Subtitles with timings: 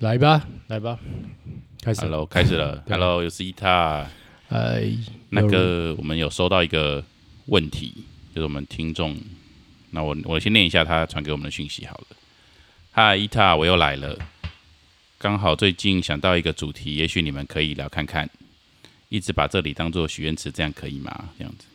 [0.00, 0.98] 来吧，来吧，
[1.82, 2.00] 开始。
[2.00, 2.82] Hello，开始了。
[2.86, 4.08] 对 Hello，又是伊塔。
[4.48, 4.90] 哎，
[5.28, 7.04] 那个，我们有收到一个
[7.48, 7.92] 问题，
[8.34, 9.14] 就是我们听众，
[9.90, 12.06] 那我我先念一下他传给我们的讯息好了。
[12.92, 14.18] 嗨，伊塔，我又来了。
[15.18, 18.28] 刚好最近想到一个主题，也许你们可以聊看看。
[19.10, 21.28] 一直把这里当做许愿池，这样可以吗？
[21.36, 21.66] 这样子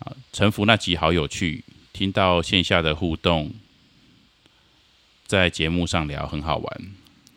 [0.00, 1.64] 啊，沉浮那集好有趣，
[1.94, 3.50] 听到线下的互动，
[5.26, 6.80] 在节目上聊很好玩，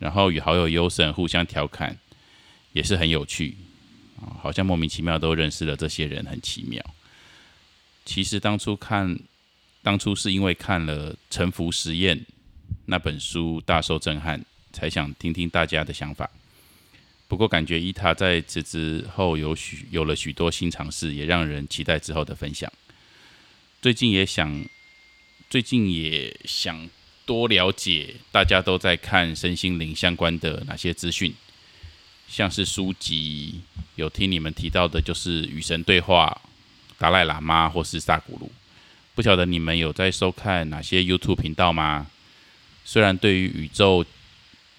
[0.04, 1.98] 然后与好友优胜互相调侃，
[2.74, 3.56] 也是很有趣。
[4.42, 6.84] 好像莫名其妙都认识了这些人，很奇妙。
[8.04, 9.18] 其实当初看，
[9.82, 12.18] 当初是因为看了《沉浮实验》
[12.86, 16.30] 那本书大受震撼，才想听听大家的想法。
[17.30, 22.70] 不过感觉伊塔在此之后有许有了许多新尝试，也让人期待之后的分享。
[23.82, 24.66] 最近也想，
[25.50, 26.90] 最近也想
[27.26, 31.34] 多了解大家都在看身心灵相关的哪些资讯，
[32.28, 33.62] 像是书籍，
[33.96, 36.42] 有听你们提到的，就是与神对话、
[36.98, 38.52] 达赖喇嘛或是萨古鲁。
[39.16, 42.08] 不晓得你们有在收看哪些 YouTube 频道吗？
[42.84, 44.06] 虽然对于宇宙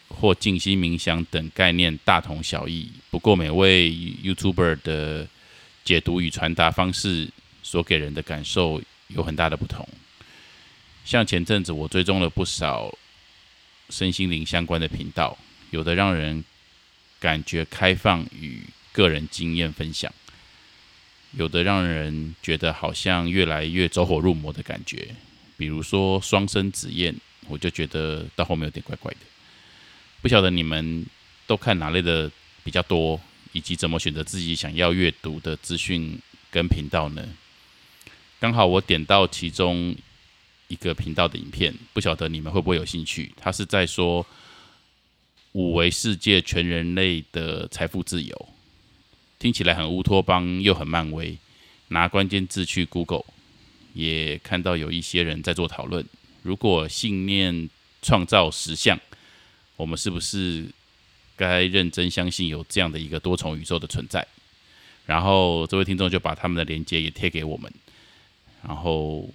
[0.08, 5.26] 或静心冥想等概念大同小异，不过每位 YouTuber 的
[5.84, 7.30] 解读与传达方式
[7.62, 9.88] 所给人的感受有很大的不同。
[11.04, 12.96] 像前阵子我追踪了不少
[13.90, 15.36] 身心灵相关的频道，
[15.70, 16.42] 有的让人
[17.20, 20.12] 感觉开放与个人经验分享，
[21.32, 25.14] 有的让人觉得好像越来越走火入魔的感觉。
[25.56, 27.14] 比如说双生子宴，
[27.48, 29.18] 我就觉得到后面有点怪怪的。
[30.22, 31.04] 不晓得你们
[31.46, 32.30] 都看哪类的
[32.64, 33.20] 比较多，
[33.52, 36.18] 以及怎么选择自己想要阅读的资讯
[36.50, 37.22] 跟频道呢？
[38.40, 39.94] 刚好我点到其中
[40.68, 43.32] 一个频道的影片，不晓得你们会不会有兴趣？
[43.36, 44.26] 他是在说
[45.52, 48.48] 五维世界全人类的财富自由，
[49.38, 51.36] 听起来很乌托邦又很漫威。
[51.88, 53.24] 拿关键字去 Google，
[53.92, 56.04] 也看到有一些人在做讨论：
[56.42, 57.68] 如果信念
[58.02, 58.98] 创造实相，
[59.76, 60.66] 我们是不是
[61.36, 64.26] 该认真相信有这样的一个多重宇宙的存在？
[65.04, 67.70] 然后这位听众就把他们的连接也贴给我们，
[68.66, 69.28] 然后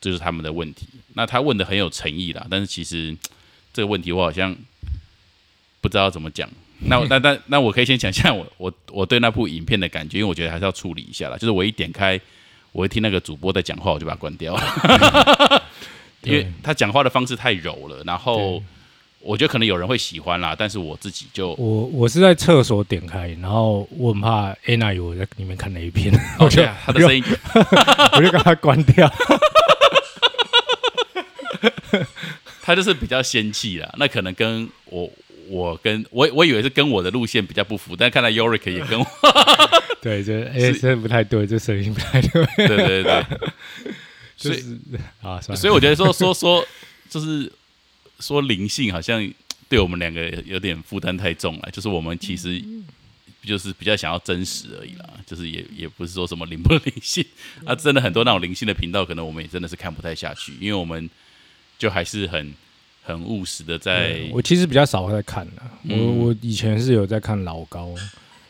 [0.00, 0.86] 这是他们的问题。
[1.14, 3.16] 那他问的很有诚意啦，但是其实
[3.72, 4.54] 这个问题我好像
[5.80, 6.48] 不知道怎么讲。
[6.80, 11.36] 那我 那那那我可以先讲一下我我我对那部影片的感觉，因为我觉得还是要处理一下啦。
[11.36, 12.20] 就是我一点开，
[12.70, 15.62] 我会听那个主播在讲话，我就把它关掉了，
[16.22, 18.62] 因为他讲话的方式太柔了，然后对
[19.20, 27.22] 我觉得可能有人会喜欢啦，但是我自己就我我是在厕所点开，然后我很怕 Anna 有我在里面看了一片，哦我就他的声音
[28.16, 29.10] 我就把它关掉。
[32.62, 35.10] 他就是比较仙气啦，那可能跟我
[35.48, 39.06] 我跟我我以为是跟我的路线比较不符，但看来 Yorick 也跟我，
[40.02, 43.24] 对，这哎，这不太对，这声音不太对，对对对，
[44.36, 44.62] 所以
[45.22, 46.62] 啊，所以我觉得说说说
[47.08, 47.50] 就是
[48.20, 49.26] 说灵性好像
[49.68, 52.62] 对我们两个有点负担太重了，就是我们其实
[53.42, 57.24] 就是比较想要真实而已啦，就是也也不是说什么灵不灵性，
[57.64, 61.08] 啊，真的很多那种灵性的频道，可能我们也真的是看不太下去，因为我们
[61.78, 62.52] 就还是很
[63.02, 66.18] 很务实的在对我其实比较少在看了，我嗯。
[66.18, 67.94] 我以前是有在看老高，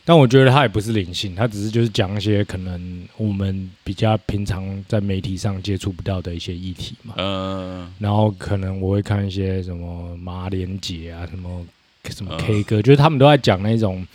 [0.09, 7.13] 但我觉得他也不是灵性，他只是就是讲一些可能我们比较平常在媒体上接触不到的一些议题嘛。
[7.19, 11.63] 呃然后可能我会看一些什么马连杰啊，什么
[12.09, 14.07] 什么嗯 K 歌，就是他们都在讲那种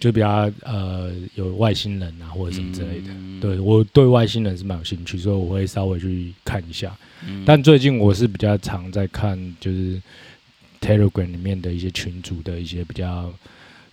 [0.00, 3.08] 就比较呃有外星人啊或者什么之类的。
[3.10, 6.96] 嗯对我对外星人是蛮有兴趣，所以我会稍微去看一下。
[7.28, 10.00] 嗯但最近我是比较常在看，就是
[10.80, 13.30] Telegram 里面的一些群组的一些比较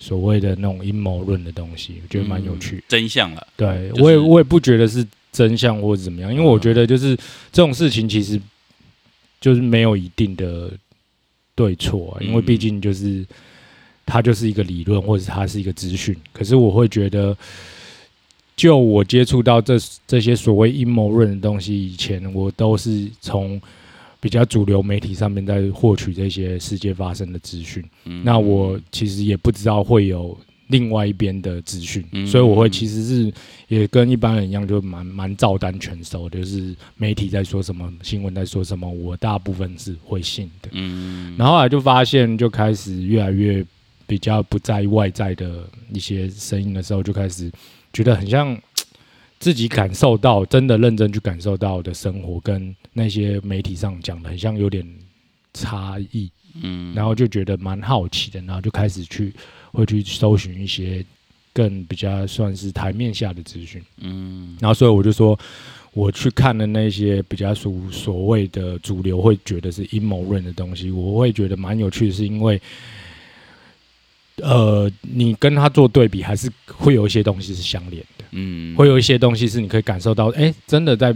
[0.02, 2.84] 所谓的那种阴谋论的东西，我觉得蛮有趣。
[2.88, 7.16] 真相了，对、就是我也我也不觉得是真相或者怎么样，因为我觉得就是
[7.52, 8.42] 这种事情其实
[9.40, 10.72] 就是没有一定的
[11.54, 13.24] 对错、啊，因为嗯毕竟就是
[14.08, 16.18] 它就是一个理论或者它是一个资讯。
[16.34, 17.38] 可是我会觉得，
[18.56, 19.78] 就我接触到这
[20.08, 23.62] 这些所谓阴谋论的东西以前，我都是从
[24.22, 27.84] 比较主流媒体上面在获取这些世界发生的资讯。
[28.06, 30.38] 嗯那我其实也不知道会有
[30.68, 33.34] 另外一边的资讯，嗯所以我会其实是
[33.68, 40.70] 也跟一般人一样，就蛮蛮照单全收，就是媒体在说什么，新闻在说什么，我大部分是会信的。
[40.72, 43.66] 嗯然后后来就发现，就开始越来越
[44.08, 47.52] 比较不在意外在的一些声音的时候，就开始
[47.92, 48.58] 觉得很像
[49.42, 54.88] 自己感受到，真的认真去感受到的生活，跟那些媒体上讲的很像有点
[55.52, 56.30] 差异，
[56.62, 59.34] 嗯，然后就觉得蛮好奇的，然后就开始去
[59.72, 61.04] 会去搜寻一些
[61.52, 64.56] 更比较算是台面下的资讯，嗯。
[64.60, 65.38] 然后所以我就说，
[65.94, 72.62] 我去看的那些比较属所谓的主流会觉得是阴谋论的东西，我会觉得蛮有趣的，是因为，
[74.36, 81.16] 呃，你跟他做对比，还是会有一些东西是相连的，嗯，会有一些东西是你可以感受到，哎，真的在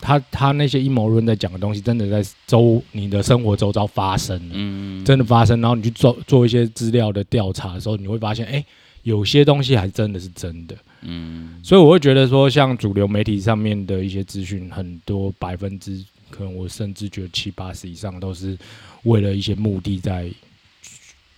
[0.00, 4.54] 他他那些阴谋论在讲的东西，真的在周你的生活周遭发生了。
[4.54, 8.64] 嗯真的发生，然后你去做做一些资料的调查的时候，你会发现，哎、
[9.02, 10.76] 有些东西还真的是真的。
[11.02, 18.58] 嗯所以我会觉得说，像主流媒体上面的一些资讯，很多百分之可能我甚至觉得七八十以上都是
[19.04, 20.28] 为了一些目的在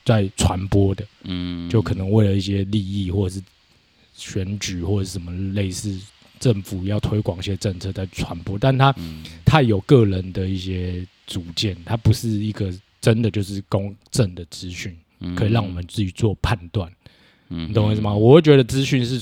[0.04, 3.42] 在传播的，嗯，就可能为了一些利益或者是
[4.20, 5.98] 选举或者什么类似
[6.38, 16.90] 政府要推广一些政策在传播，但它嗯太有个人的一些主见，它不是一个真的就是公正的资讯，嗯可以让我们自己做判断。
[17.48, 18.14] 嗯你懂我意思吗？
[18.14, 19.20] 我会觉得资讯是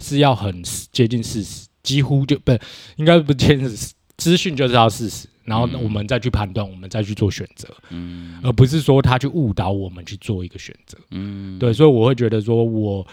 [0.00, 2.52] 是要很接近事实，几乎就不
[2.96, 10.96] 应该不接近事实，资讯就是要事实，然后嗯我们再去判断，我们再去做选择，嗯而不是说他去误导我们去做一个选择。
[11.10, 12.64] 嗯对，所以我会觉得说我。
[12.64, 13.06] 我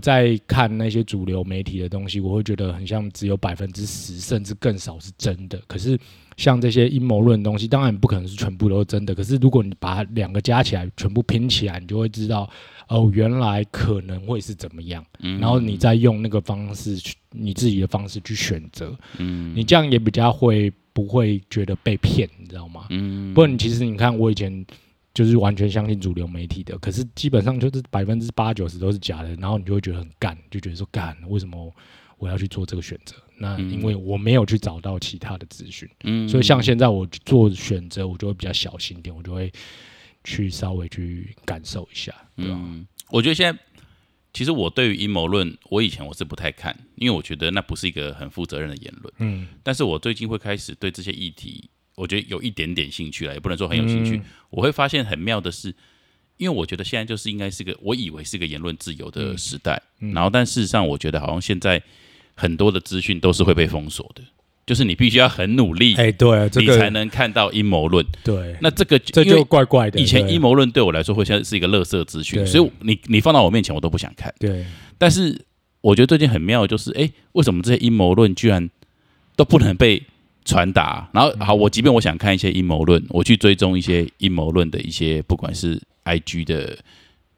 [0.00, 5.58] 在看那些主流媒体的东西，我会觉得很像只有百分之十甚至更少是真的。
[5.66, 5.98] 可是
[6.36, 9.14] 像这些阴谋论的东西，当然不可能是全部都是真的。
[9.14, 12.48] 可是如果你把它两个加起来，全部拼起来，你就会知道，
[12.88, 15.04] 哦，原来可能会是怎么样。
[15.20, 22.86] 嗯然后你再用那个方式去，你自己的方式去选择，嗯你这样也比较会不会觉得被骗，你知道吗？
[22.90, 24.64] 嗯不然其实你看，我以前
[25.12, 31.72] 就是完全相信主流媒体的，可是基本上就是百分之八九十都是假的，然后你就会觉得很干，就觉得说干，为什么
[32.18, 33.16] 我要去做这个选择？
[33.38, 39.50] 那嗯因为我没有去找到其他的资讯，嗯所以像现在我做选择，我就会比较小心一点，我就会
[40.24, 42.54] 去稍微去感受一下，对吧？
[42.60, 43.58] 嗯，我觉得现在
[44.32, 49.12] 其实我对于阴谋论，我以前我是不太看，因为我觉得那不是一个很负责任的言论。
[49.18, 51.68] 嗯，但是我最近会开始对这些议题，
[52.00, 54.16] 我觉得有一点点兴趣了，也不能说很有兴趣。
[54.16, 55.68] 嗯我会发现很妙的是，
[56.36, 61.80] 因为我觉得现在就是应该是个，我以为是个言论自由的时代，嗯然后但事实上，我觉得好像现在
[62.34, 64.22] 很多的资讯都是会被封锁的，
[64.66, 68.04] 就是你必须要很努力，哎、对，你才能看到阴谋论。
[68.24, 70.00] 对，那这个这就怪怪的。
[70.00, 74.34] 以前阴谋论对我来说会像是一个垃圾资讯，所以你你放到我面前我都不想看。
[74.40, 74.66] 对，
[74.98, 75.44] 但是
[75.80, 78.68] 我觉得最近很妙，的就是哎，为什么这些阴谋论居然
[79.36, 80.02] 都不能被
[80.50, 81.08] 传达？
[81.12, 86.76] 然后好，我即便我想看一些阴谋论，我去追踪一些阴谋论的一些，不管是 IG 的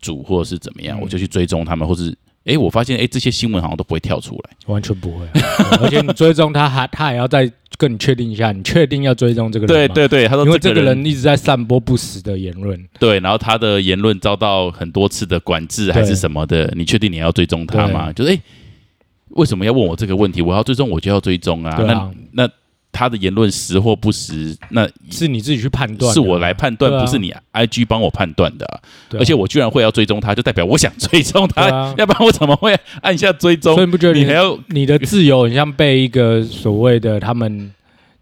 [0.01, 4.51] 主或者是怎么样，嗯我就去追踪他们，或是哎，我发现哎这些新闻好像都不会跳出来。
[4.67, 5.27] 完全不会、
[5.81, 9.95] 而且你追踪他，还他还要再跟你确定一下，你确定要追踪这个人吗？
[9.95, 12.81] 对对对，他说因为这这个人一直在散播不实的言论。
[12.99, 18.13] 对，然后他的言论遭到很多次的管制还是什么的，你确定你要追踪他吗？
[18.13, 18.43] 就是哎，诶
[19.31, 20.43] 为什么要问我这个问题？
[20.43, 21.71] 我要追踪我就要追踪啊。
[21.77, 21.83] 啊，
[22.33, 22.51] 那那
[22.93, 27.05] 他的言论实或不实，那是你自己去判断啊，是我来判断，啊。
[27.05, 28.81] 不是你 IG 帮我判断的
[29.13, 31.95] 而且我居然会要追踪他，就代表我想追踪他，啊。
[31.99, 33.75] 要不然我怎么会按下追踪？
[33.75, 33.87] 所以？
[33.87, 37.73] 你不觉得你你还要你的自由很像被一个所谓的他们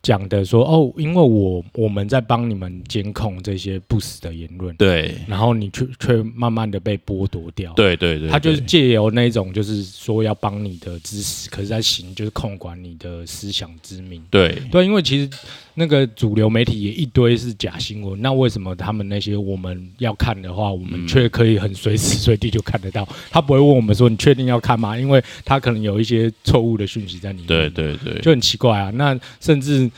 [0.03, 7.75] 讲的说哦，因为我我们在帮你们监控这些不死的言论，对然后你却却慢慢的被剥夺掉。。
[7.75, 14.23] 对对对，他就是借由那种，就是说要帮你的知识，可是在行就是控管你的思想之名。
[14.31, 15.31] 对对，因为其实
[15.75, 23.09] 那个主流媒体也一堆是假新闻，那为什么他们那些我们要看的话，我们嗯却可以很随时随地就看得到？
[23.31, 24.99] 他不会问我们说你确定要看吗？
[24.99, 27.47] 因为他可能有一些错误的讯息在里面。
[27.47, 28.91] 对对对，就很奇怪啊。
[28.95, 29.91] 那甚至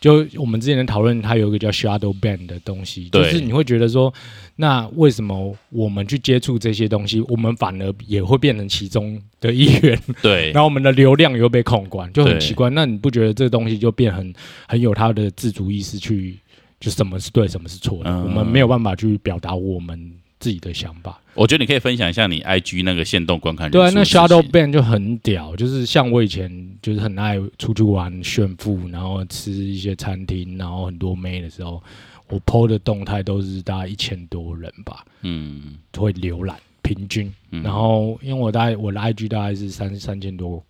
[0.00, 4.12] 就我们之前的讨论，它有一个叫 shadow ban 的东西，就是你会觉得说，
[4.56, 9.98] 那为什么我们去接触这些东西，我们反而也会变成其中的一员？
[10.22, 12.68] 对 然后我们的流量又被控管，就很奇怪。
[12.70, 14.32] 那你不觉得这个东西就变很
[14.68, 16.38] 很有它的自主意识去，
[16.78, 18.10] 就什么是对，什么是错的？
[18.10, 20.12] 嗯我们没有办法去表达我们
[20.46, 21.20] 自己的想法。
[21.34, 26.48] 我觉得你可以分享一下你 IG 那个限动观看人对啊，那 shadow ban 就很屌，就是像我以前
[26.80, 31.82] 就是很爱出去玩炫富，然后吃一些餐厅，然后很多妹的时候，
[32.28, 37.32] 我 PO 的动态都是大概一千多人吧，嗯会浏览平均。
[37.50, 40.64] 嗯，然后因为我大概我的 IG 大概是三三千多，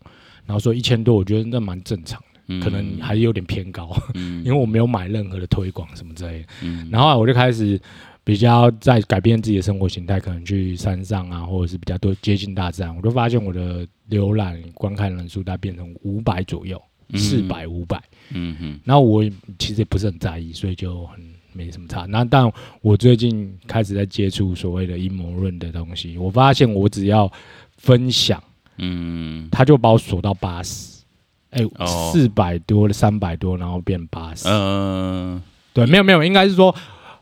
[0.46, 6.46] 然后说一千多，我觉得那蛮正常的，嗯可能还有点偏高，嗯 因为我没有买任何的推广什么之类的。
[6.62, 7.80] 嗯然后啊我就开始
[8.26, 16.82] 比较在改变自己的生活形态，可能去山上啊，或者是比较多接近大自然，我就发现我的浏览观看人数大概变成五百左右，
[17.14, 18.02] 四百五百。
[18.32, 19.22] 嗯嗯然后我
[19.60, 21.20] 其实也不是很在意，所以就很
[21.52, 22.04] 没什么差。
[22.06, 22.52] 那但
[22.82, 27.30] 我最近开始在接触所谓的阴谋论的东西，我发现我只要
[27.76, 28.42] 分享，
[28.78, 31.04] 嗯他就把我锁到八十，
[31.50, 34.48] 哎哦，四百多、三百多，然后变八十。
[34.48, 35.40] 嗯
[35.72, 36.74] 对，没有没有，应该是说，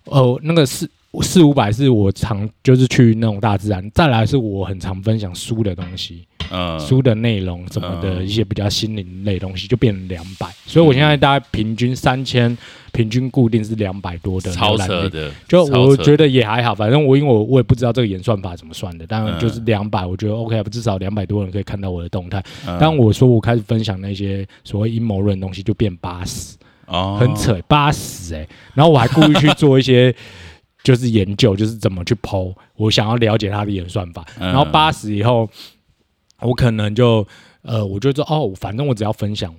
[0.05, 0.89] 呃，那个四
[1.23, 10.47] 四五百是我常就是去那种大自然，再来是我很常分享书的东西，嗯，书的内容什么的嗯一些比较心灵类东西，就变成两百。
[10.67, 12.57] 所以我现在大概平均三千，
[12.93, 14.93] 平均固定是两百多的超浏览率。
[14.93, 22.43] 扯的，就我觉得也还好，反正我因为我我也不知道这个演算法怎么算的，但嗯就是两百，我觉得 OK，至少两百多人可以看到我的动态。
[22.67, 26.57] 嗯当我说我开始分享那些所谓阴谋论的东西，就变八十。
[26.87, 30.15] 哦很扯，八十哎，然后我还故意去做一些
[30.85, 34.25] 就是研究，就是怎么去剖，我想要了解它的演算法。
[34.39, 35.51] 嗯然后八十以后，
[36.41, 37.27] 我可能就
[37.63, 39.53] 呃，我就说哦，反正我只要分享，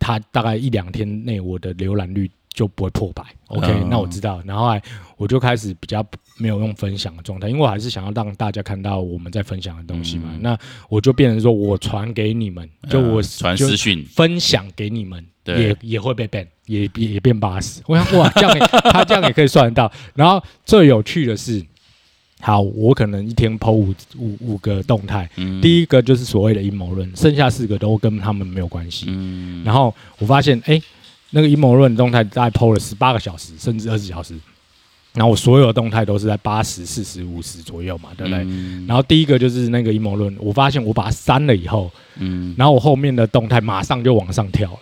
[0.00, 3.22] 它大概一两天内我的浏览率就不会破百。
[3.48, 4.40] OK，、嗯那我知道。
[4.46, 4.80] 然后来
[5.16, 6.04] 我就开始比较
[6.38, 10.30] 没有用分享的状态，因为我还是想要让大家看到我们在分享的东西嘛。
[10.32, 10.56] 嗯那
[10.88, 17.80] 我就变成说我传给你们，就我、嗯传私讯，分享给你们，对也也会被 ban，也也也变八十。
[17.88, 19.90] 我想哇，这样也他这样也可以算得到。
[20.14, 21.64] 然后最有趣的是，
[22.40, 29.06] 好，我可能一天 PO 五五五个动态，嗯第一个就是所谓的阴谋论，剩下四个都跟他们没有关系。
[29.08, 30.80] 嗯然后我发现，哎、
[31.30, 34.34] 那个阴谋论的动态大概 PO 了十八个小时，甚至二十小时。
[35.14, 38.44] 然后我所有的动态都是在八十、四十、五十左右嘛，对不对？
[38.44, 44.78] 嗯然后第一个就是那个阴谋论，我发现我把它删了以后，嗯然后我后面的动态马上就往上跳了，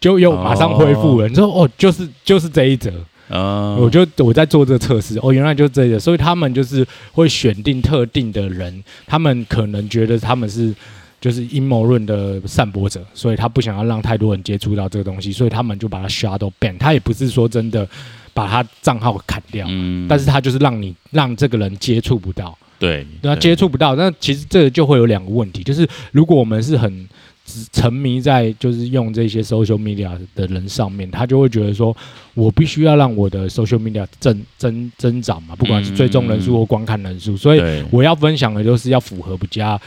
[0.00, 1.28] 就又马上恢复了。
[1.28, 2.90] 你说哦，就是就是这一则，
[3.28, 10.74] 啊，我就我在做这个测试，哦，原来就是这一则，所以他们就是会选定特定的人，他们可能觉得他们是。
[11.20, 16.78] 就是阴谋论的散播者，所以他不想要让太多人接触到这个东西，所以他们就把他 shadow ban。
[16.78, 17.84] 他也不是说真的
[18.32, 22.56] 把他账号砍掉，嗯但是他就是让你让这个人接触不到。
[22.78, 23.96] 对对啊，接触不到。
[23.96, 27.08] 那其实这个就会有两个问题，就是如果我们是很
[27.48, 31.96] 只沉迷在就是用这些 social media 的人上面，他就会觉得说，
[32.34, 39.80] 我必须要让我的 social media 增增增长嘛，不管是追踪人数或观看人数，所以我要分享的就是要符合比较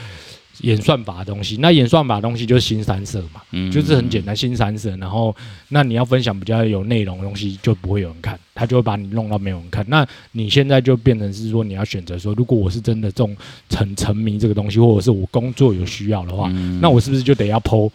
[0.61, 1.57] 演算法的东西。
[1.57, 4.95] 那演算法的东西就是新三色嘛，嗯就是很简单，新三色。
[4.97, 5.35] 然后，
[5.69, 9.85] 那你要分享比较有内容的东西，就不会有人看，他就会把你弄到没有人看。
[9.87, 13.35] 那你现在就变成是说，你要选择说，如果我是真的这种
[13.69, 17.89] 很沉迷这个东西，或者是我工作有需要的话，嗯那我是不是就得要剖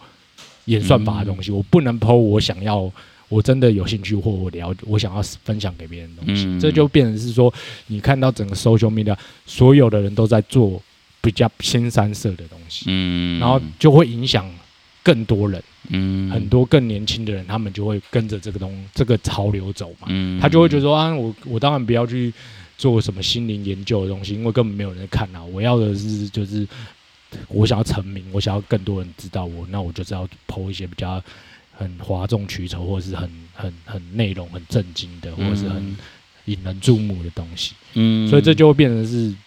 [0.65, 1.51] 演算法的东西？
[1.51, 2.91] 我不能剖我想要。
[3.29, 7.53] 我真的有兴趣，或我了，我想要分享给别人的东西，嗯这就变成是说，
[7.87, 9.13] 你看到整个 social media
[9.45, 10.81] 所有的人都在做
[11.21, 14.49] 比较新三色的东西，嗯然后就会影响
[15.03, 15.61] 更多人。
[15.89, 22.33] 嗯很多更年轻的人，他们就会跟着这个东这个潮流走嘛，嗯他就会觉得说啊，我我当然不要去
[22.77, 25.41] 做什么心灵研究的东西，因为根本没有人看啊。
[25.45, 26.67] 我要的是就是
[27.47, 31.23] 我想要成名，我想要更多人知道我，那我就是要剖一些比较
[31.71, 35.95] 很哗众取宠，或者是很很很内容很震惊的，或者是很
[36.45, 37.73] 引人注目的东西。
[37.93, 39.37] 嗯所以这就会变成是嗯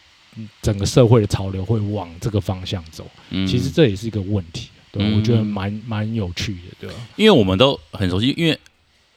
[0.62, 3.06] 整个社会的潮流会往这个方向走。
[3.30, 6.96] 嗯其实这也是一个问题，对，嗯我觉得蛮蛮有趣的，对吧？
[7.16, 8.58] 因为我们都很熟悉，因为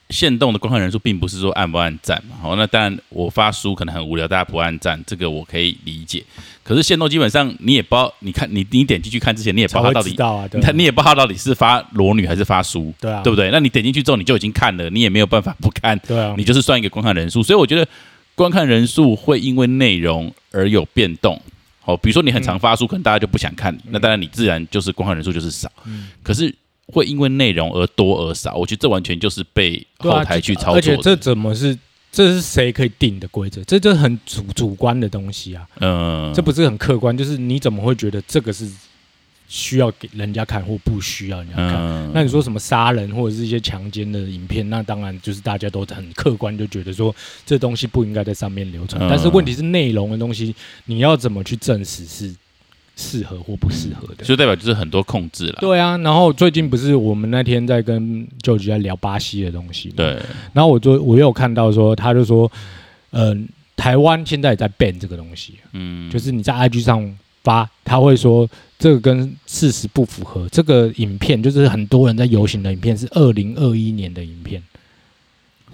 [0.09, 2.35] 限动的观看人数并不是说按不按赞嘛。
[2.41, 6.23] 好，那当然我发书可能很无聊，大家不按赞，这个我可以理解。
[6.63, 13.49] 可是限动基本上你也不知道，你看你你点进去看之前，你也不知道他到底，知道啊，他你也不知道他到底是发裸女还是发书，对啊，对不对？
[13.51, 17.41] 那你点进去之后，你就已经看了，你也没有办法不看，对啊，你就是算一个观看人数。
[17.41, 17.85] 所以我觉得
[18.35, 21.41] 观看人数会因为内容而有变动。
[21.85, 25.69] 哦，比如说你很常发书，可能大家就不想看，那当然你自然就是观看人数就是少。
[25.85, 26.53] 嗯可是
[26.87, 31.15] 会因为内容而多而少，我觉得这完全就是被后台去操作而且这。
[31.15, 31.77] 怎么是
[32.11, 33.63] 这是谁可以定的规则？
[33.63, 37.17] 这这很主主观的东西啊，嗯，这不是很客观。
[37.17, 38.69] 就是你怎么会觉得这个是
[39.47, 41.75] 需要给人家看或不需要人家看？
[41.75, 47.13] 嗯，那你说什么杀人或者是一些强奸的影片，那当然就是大家都很客观，就觉得说
[47.45, 49.01] 这东西不应该在上面流传。
[49.01, 52.33] 嗯但是问题是内容的东西，你要怎么去证实是
[52.95, 54.23] 适合或不适合的？
[54.23, 55.57] 就代表就是很多控制了。
[55.59, 60.19] 对啊，然后最近不是我们那天在跟舅舅在聊巴西的东西嘛，对，
[60.53, 62.51] 然后我就我又看到说，他就说，
[63.11, 70.47] 嗯、台湾现在也在 ban 这个东西，嗯，就是你在 IG 上发，他会说这个跟事实不符合。
[70.49, 74.61] 这个影片就是很多人在游行的影片，是二零二一年的影片，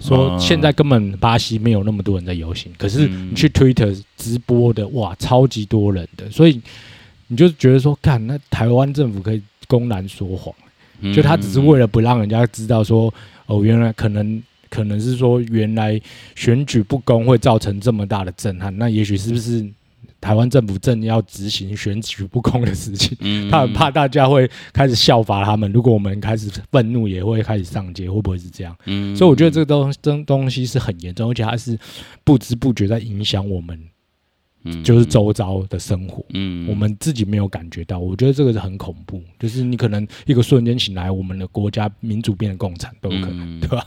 [0.00, 3.30] 说哦现在根本巴西没有那么多人在游行，可是嗯。
[3.30, 6.60] 你去 Twitter 直播的，哇，超级多人的，所以
[7.28, 10.54] 你就觉得说，看，那台湾政府可以公然说谎。
[11.00, 11.14] 嗯。
[11.14, 13.12] 就他只是为了不让人家知道说，
[13.46, 16.00] 哦，原来可能可能是说原来
[16.34, 19.66] 选举不公会造成这么大的震撼，那也许是不是
[20.20, 23.16] 台湾政府正要执行选举不公的事情？
[23.20, 28.76] 嗯他很怕大家会开始效法他们，如果我们开始愤怒，也会开始上街，会不会是这样？
[28.86, 31.78] 嗯所以我觉得这个东这东西是很严重，而且它是
[32.22, 33.80] 不知不觉在影响我们，
[34.64, 36.24] 嗯就是周遭的生活。
[36.34, 39.22] 嗯我们自己没有感觉到，我觉得这个是很恐怖。
[39.38, 43.86] 就是你可能一个瞬间醒来，我们的国家民主变成共产都有可能，嗯对吧？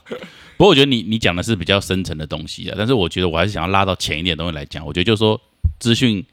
[0.58, 4.86] 不过我觉得你你讲的是比较深层的东西啊，但是我觉得我还是想要拉到浅一点的东西来讲。
[4.86, 5.40] 我觉得就是说，
[5.80, 6.26] 资讯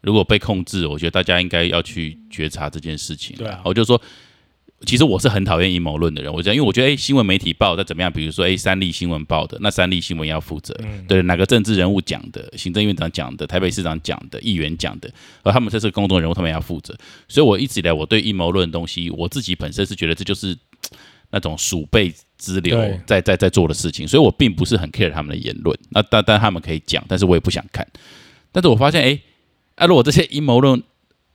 [0.00, 3.36] 如果被控制，我觉得大家应该要去觉察这件事情。
[3.36, 4.00] 对啊我就说，
[4.86, 6.32] 其实我是很讨厌阴谋论的人。
[6.32, 8.12] 我讲，因为我觉得，哎、新闻媒体报的怎么样？
[8.12, 10.72] 比如说，哎、三立新闻报的，那三立新闻要负责。
[10.84, 15.10] 嗯，对哪个政治人物讲的，行政院长讲的，台北市长讲的，议员讲的，
[15.42, 16.96] 而他们这是公众人物，他们要负责。
[17.26, 20.56] 所以我一直以来，我对阴谋论的东西，我自己本身是觉得这就是
[21.30, 25.76] 那种鼠辈支流对在在在做的事情，所以我并不是很 care 他们的言论。
[25.90, 27.84] 那但但他们可以讲，但是我也不想看。
[28.52, 29.18] 但是我发现，哎，
[29.76, 30.82] 啊，如果这些阴谋论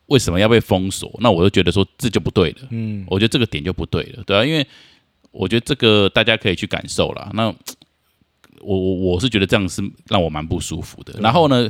[0.07, 1.11] 为什么要被封锁？
[1.21, 2.57] 那我就觉得说这就不对了。
[2.71, 4.65] 嗯，我觉得这个点就不对了，对啊，因为
[5.31, 7.29] 我觉得这个大家可以去感受啦。
[7.33, 7.47] 那
[8.59, 11.13] 我我我是觉得这样是让我蛮不舒服的。
[11.19, 11.69] 然后呢，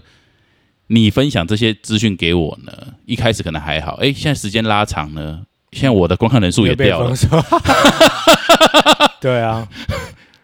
[0.88, 2.72] 你分享这些资讯给我呢，
[3.06, 7.16] 一开始可能还好，哎，现在时间拉长呢，现在我的观看人数也掉了。
[9.22, 9.68] 对啊，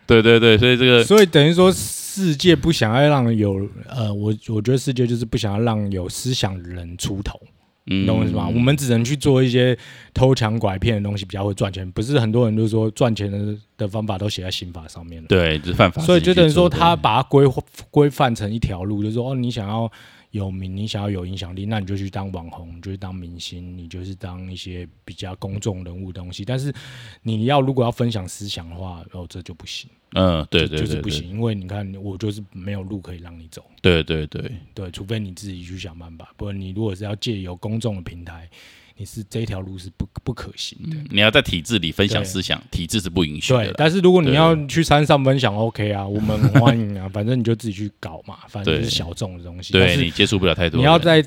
[0.07, 1.73] 对对对，所以这个所以等于说，
[2.19, 7.39] 世界不想要让有呃，我我觉得世界就是不想要让有思想的人出头。
[7.91, 8.47] 嗯你懂我意思吗？
[8.47, 9.75] 我们只能去做一些
[10.13, 11.89] 偷抢拐骗的东西，比较会赚钱。
[11.91, 15.27] 不是很多人都说赚钱的的方法都写在刑法上面了。
[15.27, 17.47] 对，就是犯法，所以就等于说，他把它规
[17.89, 19.91] 规范成一条路，就是说，哦，你想要
[20.29, 26.45] 有名，你想要有影响力，那你就去当网红，你就去当明星，你就是当一些比较公众人物的东西。
[26.45, 26.71] 但是
[27.23, 33.63] 你要如果要分享思想的话，哦，这就不行，嗯，对就对对对就是不行，因为你看，我就是没有路可以让你走。
[33.81, 38.49] 对对对，对，除非你自己去想办法，不然你如果是要借由公众的平台，
[38.97, 40.97] 你是这条路是不不可行的。
[41.09, 49.71] 你要在体制里分享思想，体制是不允许的对。，但是如果你要去山上分享，OK 啊，我们欢迎啊，反正你就自己去搞嘛，反正就是小众的东西。
[49.71, 51.23] 对你接触不了太多，你要在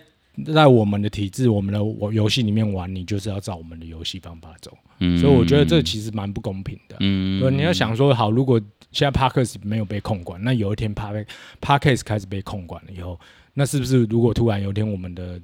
[0.47, 4.77] 在我们的体制、我们的我游戏里面玩，你就是要照我们的游戏方法走。
[4.99, 6.97] 嗯，所以我觉得这其实蛮不公平的。
[7.01, 11.27] 嗯，对，你要想说，好，如果现在 Parkes 没有被控管，那有一天 Park
[11.61, 13.18] Parkes 开始被控管了以后，
[13.55, 15.40] 那是不是如果突然有一天我们的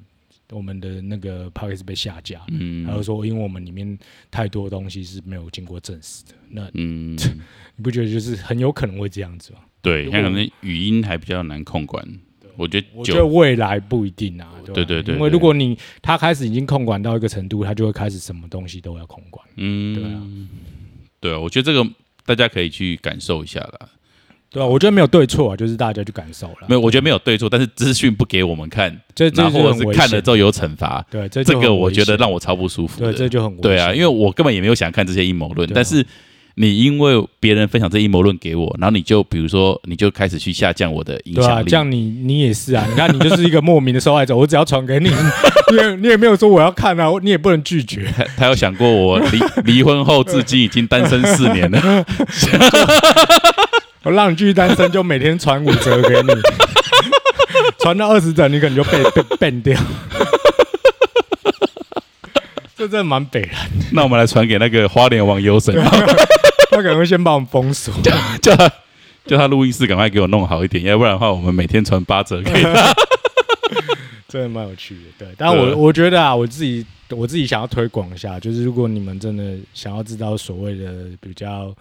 [0.51, 3.97] 我们的那个 Parkes 被下架，嗯，还有说因为我们里面
[4.31, 7.15] 太多东西是没有经过证实的，那嗯，
[7.75, 9.59] 你不觉得就是很有可能会这样子吗？
[9.81, 12.03] 对，如果像可能语音还比较难控管，
[12.59, 19.43] 我觉得我觉得，未来不一定啊，对吧对对对因为如果你他开始已经控管到一个程度，他就会开始什么东西都要控管。
[19.55, 20.21] 嗯，对啊，
[21.21, 21.89] 对啊，我觉得这个
[22.25, 23.89] 大家可以去感受一下啦。
[24.51, 26.65] 对啊，我觉得没有对错啊，就是大家去感受了。
[26.67, 33.13] 没有，我觉得没有对错，但是资讯不给我们看，这这然后或者是看了之后有惩罚，对，这这个我觉得让我超不舒服对，的。
[33.13, 36.03] 这就很对啊，因为我根本也没有想看这些阴谋论，但是
[36.61, 45.09] 你因为别人分享这阴谋论给我，然后你就比如说你就开始去下降我的影对啊，响力，这样你你也是啊， 你看你就是一个莫名的受害者，我只要传给你，
[45.71, 48.11] 你也你也没有说我要看啊，你也不能拒绝。
[48.13, 52.05] 他他有想过我离离婚后至今已经单身四年了，
[54.03, 56.33] 我让你继续单身，就每天传五折给你，
[57.79, 59.79] 传到二十折，你可能就被被 ban 掉。
[62.79, 65.75] 这真的蛮北蓝，那我们来传给那个花莲网友神，
[66.71, 67.93] 他可能会先把我们封锁。
[68.41, 68.71] 叫他
[69.25, 72.93] 叫他录音室赶快给我弄好一点，要不然的话我们每天传八折给他。
[74.29, 75.27] 真的蛮有趣的，对。
[75.37, 81.75] 但我我觉得啊，我自己我自己想要推广一下，就是如果你们真的想要知道所谓的比较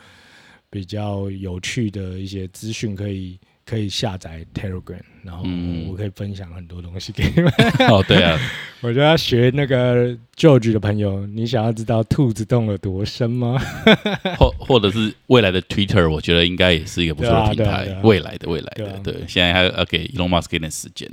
[0.68, 7.52] 比较有趣的一些资讯，可以可以下载 Telegram，然后嗯我可以分享很多东西给你们。
[7.90, 8.38] 哦，对啊，
[8.80, 13.60] 我觉得要学那个 George 的朋友，你想要知道兔子洞有多深吗？
[14.38, 21.10] 或或者是未来的 Twitter，我觉得应该也是一个不错的平台啊啊啊，未来的未来的，对，现在还要给 Elon Musk 一点时间。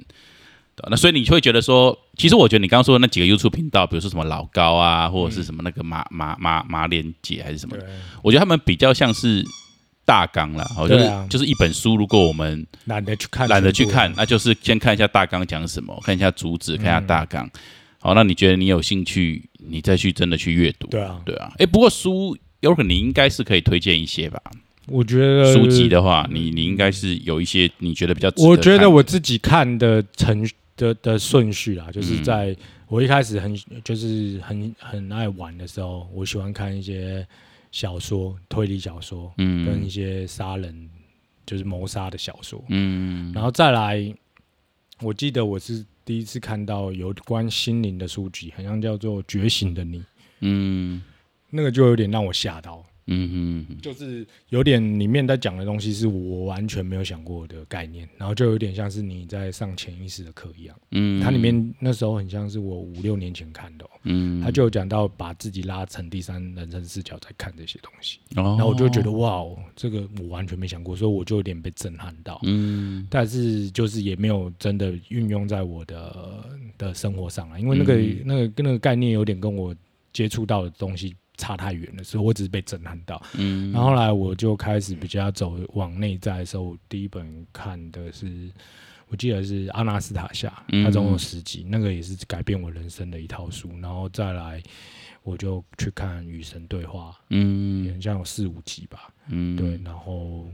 [0.89, 7.75] 那所以你会觉得说，其实我觉得你刚刚说的那几个 YouTube 频道，比如说什么老高啊，或者是什么那个马马马马连姐还是什么，，
[8.21, 9.41] 我觉得他们比较像是
[10.05, 17.49] 大纲啦，好，就是、啊就是一本书，如果我们懒得去看，懒得去看，，那就是先看一下大纲讲什么，看一下主旨，看一下大纲。
[17.99, 20.87] 好，那你觉得你有兴趣，你再去真的去阅读。
[20.87, 24.39] 对啊，对啊，哎，不过书有可能你应该是可以推荐一些吧。
[24.85, 32.23] 我觉得书籍的话，你你应该是有一些你觉得比较值得我觉得我自己看的程的的顺序啊，就是嗯。
[32.23, 32.55] 在
[32.87, 37.25] 我一开始很就是很很爱玩的时候，我喜欢看一些
[37.75, 39.65] 小说、推理小说，嗯。
[39.65, 40.89] 跟一些杀人
[41.45, 43.33] 就是谋杀的小说，嗯。
[43.33, 44.15] 然后再来，
[45.01, 49.99] 我记得我是第一次看到有关心灵的书籍，好像叫做《觉醒的你》，
[50.39, 51.03] 嗯。
[51.49, 60.75] 那个就有点让我吓到，嗯嗯就是有点里面在讲的东西是我完全没有想过的概念，然后就有点像是你在上潜意识的课一样。
[60.91, 72.39] 嗯，它里面那时候很像是我五六年前看的、哦，嗯，他就有讲到把自己拉成第三人称视角在看这些东西，然然后我就觉得哇哦，这个我完全没想过，所以我就有点被震撼到。
[72.43, 73.05] 嗯。
[73.09, 78.21] 但是就是也没有真的运用在我的的生活上啊，因为那个、嗯。
[78.25, 79.75] 那个跟那个概念有点跟我
[80.11, 83.21] 接触到的东西差太远了，所以我只是被震撼到。
[83.37, 88.51] 嗯，然后后来我就开始比较走往内在的时候，我第一本看的是，
[89.07, 90.83] 我记得是阿纳斯塔夏，嗯。
[90.83, 93.69] 它总共有十集，那个也是改变我人生的一套书。
[93.81, 94.61] 然后再来，
[95.23, 97.93] 我就去看《与神对话》，嗯。
[97.93, 99.55] 好像有四五集吧，嗯。
[99.55, 100.47] 对，，然后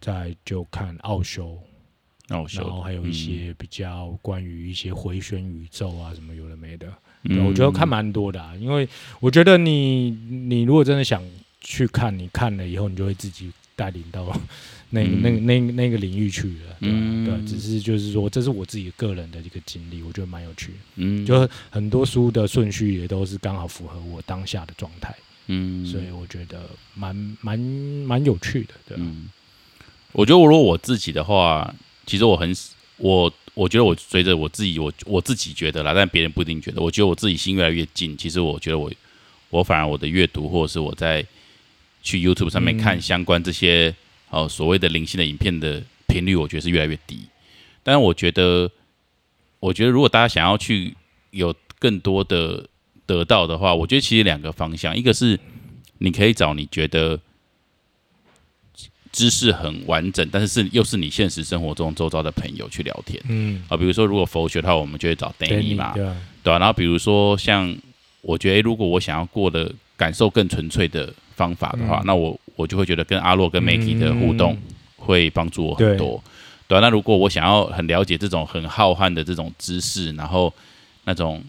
[0.00, 1.58] 再就看奥修，
[2.28, 6.92] 那我然后还有一些比较关于一些回旋宇宙啊什么有的没的，
[7.44, 8.88] 我觉得看蛮多的、啊，因为
[9.20, 11.22] 我觉得你你如果真的想
[11.60, 14.24] 去看，你看了以后，你就会自己带领到
[14.90, 15.22] 那个、嗯。
[15.22, 20.78] 那个那那个领域去了，嗯对，只是就是说，这是我自己个人的一个经历，我觉得蛮有趣的。
[20.96, 21.26] 嗯。
[21.26, 25.14] 就很多书的顺序也都是刚好符合我当下的状态，
[25.48, 29.28] 嗯，所以我觉得蛮蛮蛮有趣的，对吧、嗯，
[30.12, 31.74] 我觉得如果我自己的话，
[32.06, 32.54] 其实我很
[32.98, 36.82] 我我觉得我随着我自己我我自己觉得啦，但别人不一定觉得。
[36.82, 38.92] 我觉得我自己心越来越近，其实我觉得我
[39.48, 41.24] 我反而我的阅读或者是我在
[42.02, 43.94] 去 YouTube 上面嗯看相关这些
[44.28, 47.20] 哦所谓的灵性的影片的频率，我觉得是越来越低。
[47.82, 48.70] 但是我觉得，
[49.58, 50.94] 我觉得如果大家想要去
[51.30, 52.68] 有更多的
[53.06, 55.40] 得到的话，我觉得其实两个方向，一个是
[55.98, 57.18] 你可以找你觉得
[59.12, 63.20] 知识很完整，但是是又是你现实生活中周遭的朋友去聊天。
[63.28, 63.76] 嗯，啊。
[63.76, 67.74] 比如说，如果佛学的话，我们就会找 Danny 嘛，对啊，对啊，然后比如说像
[68.22, 72.06] 我觉得，如果我想要过的感受更纯粹的方法的话，嗯。
[72.06, 74.56] 那我我就会觉得跟阿洛跟 Makey 的互动
[74.96, 75.96] 会帮助我很对。
[75.96, 76.22] 多。
[76.68, 80.52] 对啊，那如果我想要很了解这种很浩瀚的这种知识，然后
[81.04, 81.42] 那种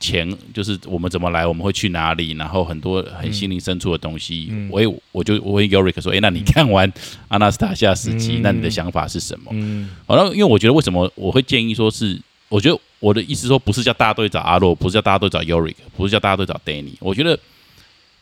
[0.00, 6.90] 钱就是我们怎么来，我们会去哪里，然后很多很心灵深处的东西，嗯我也我就我问 Yorick 说，诶，那你看完
[7.28, 9.50] 阿纳斯塔夏时期，嗯那你的想法是什么？
[9.52, 16.94] 嗯好，那因为我觉得为什么我会建议说是，我觉得我的意思说不是叫大家都去找阿洛，不是叫大家都找 Yorick，不是叫大家都找 Danny。
[17.00, 17.38] 我觉得，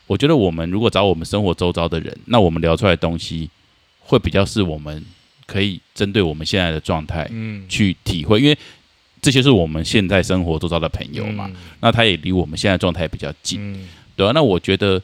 [0.07, 3.49] 我觉得我们如果找我们生活周遭的人，那我们聊出来的东西
[3.99, 5.05] 会比较是我们
[5.45, 8.57] 可以针对我们现在的状态嗯，去体会，因为
[9.21, 11.51] 这些是我们现在生活周遭的朋友嘛，
[11.81, 15.01] 那他也离我们现在状态比较近，嗯，对啊，那我觉得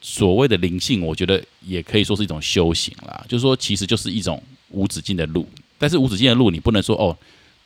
[0.00, 3.24] 所谓的灵性，我觉得也可以说是一种修行啦。
[3.28, 5.48] 就是说，其实就是一种无止境的路。
[5.78, 7.16] 但是无止境的路，你不能说哦，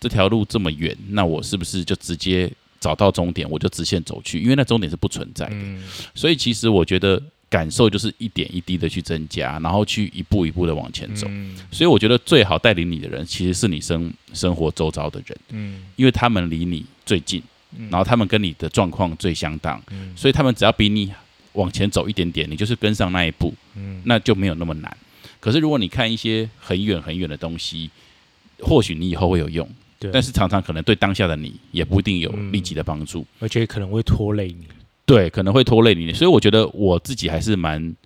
[0.00, 2.50] 这条路这么远，那我是不是就直接
[2.80, 4.40] 找到终点，我就直线走去？
[4.40, 5.54] 因为那终点是不存在的。
[5.54, 5.82] 嗯
[6.14, 11.26] 所以其实我觉得感受就是一点一滴的去增加，然后去一步一步的往前走。
[11.30, 17.42] 嗯所以我觉得最好带领你的人，其实是你生生活周遭的人，嗯因为他们离你最近，
[17.76, 19.82] 嗯然后他们跟你的状况最相当。
[19.90, 21.10] 嗯所以他们只要比你
[21.54, 24.96] 往前走一点点，你就是跟上那一步，嗯那就没有那么难。
[25.40, 27.90] 可是如果你看一些很远很远的东西，
[28.60, 29.66] 或许你以后会有用，
[29.98, 34.66] 对，但是常常可能对当下的你也不一定有嗯立即的帮助，而且可能会拖累你。
[35.08, 36.12] 对，可能会拖累你。
[36.12, 37.96] 所以我觉得我自己还是蛮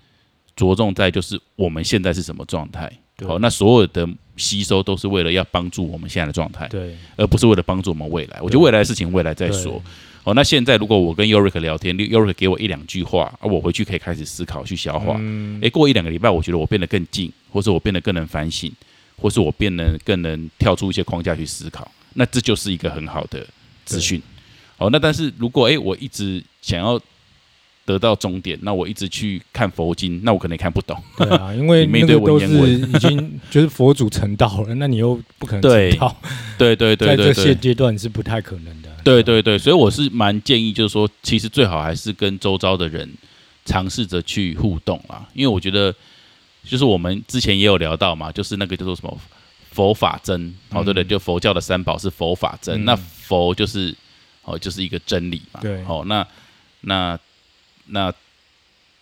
[0.57, 2.91] 着重在就是我们现在是什么状态。
[3.17, 8.41] 对好，那所有的吸收都是为了要帮助我们现在的状态，对，而不是为了帮助我们未来。
[8.41, 9.83] 我觉得未来的事情未来再说。
[10.25, 15.17] 哦，那现在如果我跟 Yorick 聊天，Yorick 给我一两句话，啊，我回去可以开始思考去消化。
[15.19, 18.73] 嗯诶，过一两个礼拜，我觉得我变得更近，或是我变得更能反省，
[19.17, 23.45] 或是我变得更能跳出一些框架去思考，那这就是一个很好的
[23.85, 24.23] 资讯。
[24.79, 26.99] 好，那但是如果诶，我一直想要
[27.85, 30.97] 得到终点，那我一直去看佛经，那我可能也看不懂。
[31.19, 32.81] 对啊，因为 那个都文言文。
[32.81, 35.91] 是已经就是佛祖成道了，那你又不可能 对。
[35.91, 36.17] 成道，
[36.57, 37.27] 对对对在对。
[37.27, 38.89] 对这现阶段是不太可能的。
[39.05, 43.13] 对对对，所以我是蛮建议，就是说，其实最好还是跟周遭的人
[43.65, 45.93] 尝试着去互动啊，因为我觉得，
[46.65, 49.19] 就是我们之前也有聊到嘛，就是那个叫做什么
[49.73, 51.03] 佛法真，哦，对不对？
[51.03, 52.85] 嗯就佛教的三宝是佛法真，嗯。
[52.85, 53.93] 那佛就是
[54.45, 55.83] 哦，就是一个真理嘛，对。
[55.89, 56.25] 哦，那
[56.83, 57.19] 那
[57.87, 58.13] 那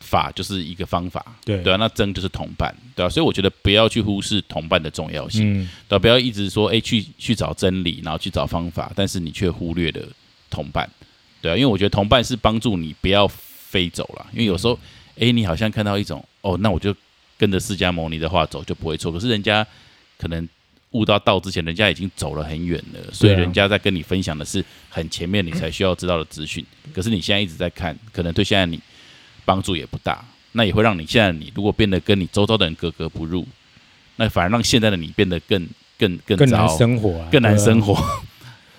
[0.00, 5.62] 法就是一个方法，对对啊，那真就是同伴，对啊，所以我觉得不要去忽视同伴的重要性。
[5.62, 10.00] 嗯，对，不要一直说，哎、去去找真理，然后去找方法，但是你却忽略了
[10.48, 10.88] 同伴，
[11.42, 14.26] 对啊，因为我觉得同伴是帮助你不要飞走了。
[14.32, 14.78] 因为有时候，
[15.18, 16.96] 哎，你好像看到一种，哦，那我就
[17.36, 19.12] 跟着释迦牟尼的话走就不会错。
[19.12, 19.66] 可是人家
[20.18, 20.48] 可能
[20.92, 26.64] 悟到道之前，人家已经走了很远了，所以人家在跟你分享的是很前面你才需要知道的资讯。
[26.92, 28.80] 可是你现在一直在看，可能对现在你
[29.44, 30.24] 帮助也不大。
[30.52, 33.46] 那也会让你现在你如果变得跟你周遭的人格格不入，
[34.16, 35.64] 那反而让现在的你变得更
[35.96, 37.96] 更更更难生活，更难生活。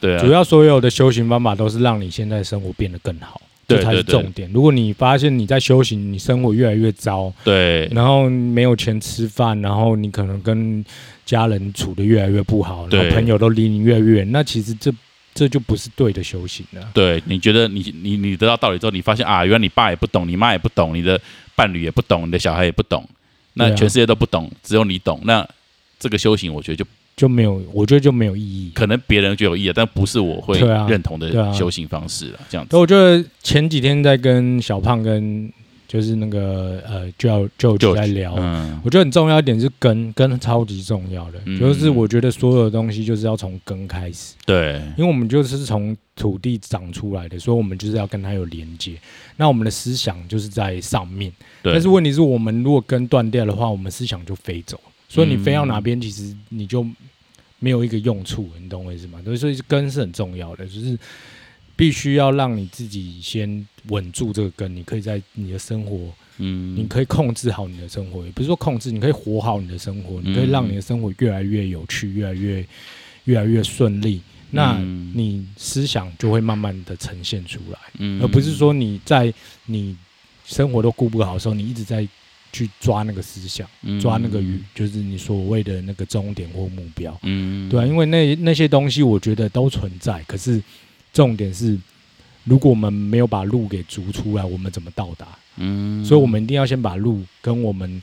[0.01, 3.39] 对啊，主要所有的修行方法都是让你现在生活变得更好，
[3.77, 4.51] 这才是重点。
[4.53, 10.83] 如果你发现你在修行，你生活越来越糟，对，然后没有钱吃饭，然后你可能跟
[11.25, 14.93] 家人处的越来越不好，然后朋友都离你越来越远，那其实这。
[15.33, 16.91] 这就不是对的修行了。
[16.93, 21.17] 对，你觉得你你你得到道理之后，你发现啊，原来你爸也不懂，你妈也不懂，你的
[21.55, 23.07] 伴侣也不懂，你的小孩也不懂，
[23.53, 25.21] 那全世界都不懂，只有你懂。
[25.23, 25.47] 那
[25.97, 26.85] 这个修行，我觉得就
[27.21, 28.71] 就没有，我觉得就没有意义。
[28.73, 32.39] 可能别人就有意义，但不是我会认同的修行方式了。
[32.49, 32.75] 这样子。
[32.75, 35.51] 我觉得前几天在跟小胖跟。
[35.91, 38.31] 就是那个呃，就要就就在聊，
[38.81, 48.93] 我觉得很重要一点是根，根超级重要的，就是我觉得所有的东西就是要从根开始，对，因为我们就是从土地长出来的，所以我们就是要跟它有连接。
[49.35, 51.29] 那我们的思想就是在上面，
[51.61, 54.79] 但是问题是我们如果根断掉的话，我们思想就飞走，
[55.09, 56.87] 所以你飞到哪边，其实你就
[57.61, 59.21] 没有一个用处，你懂我意思吗？
[59.37, 60.99] 所以根是很重要的，就是。
[61.73, 72.63] 必须要让你自己先稳住这个根，你可以在你的生活，嗯，你可以控制好你的生活，也不是说控制，你可以活好你的生活，你可以让你的生活越来越有趣，越来越
[73.23, 74.21] 越来越顺利，
[74.51, 74.77] 那
[75.15, 79.33] 你思想就会慢慢的呈现出来，嗯，而不是说你在
[79.65, 79.97] 你
[80.45, 82.07] 生活都顾不好的时候，你一直在
[82.51, 83.67] 去抓那个思想，
[83.99, 90.61] 抓那个鱼，就是你所谓的那个终点或目标，嗯，对啊，因为那那些东西我觉得都存在，可是。
[91.13, 91.77] 重点是，
[92.45, 95.27] 如果我们没有把路给逐出来，我们怎么到达？
[95.57, 98.01] 嗯，所以我们一定要先把路跟我们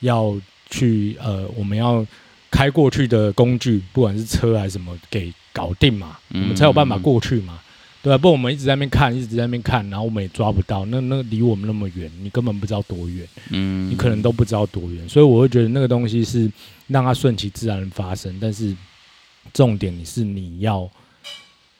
[0.00, 2.06] 要去呃，我们要
[2.50, 7.58] 开过去的工具，不管是车还是什么，给搞定嘛，我们才有办法过去嘛，
[8.02, 8.18] 对啊？
[8.18, 16.50] 不，我们一直在那边看，一直在那边看，然后我们也抓不到，那那离我们那么远，你根本不知道多远，嗯，你可能都不知道多远，所以我会觉得那个东西是
[16.88, 18.76] 让它顺其自然发生，但是
[19.52, 20.90] 重点你是你要。